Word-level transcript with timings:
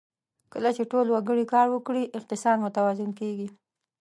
کله 0.53 0.69
چې 0.77 0.83
ټول 0.91 1.05
وګړي 1.09 1.45
کار 1.53 1.67
وکړي، 1.71 2.03
اقتصاد 2.17 2.57
متوازن 2.65 3.11
کېږي. 3.19 3.47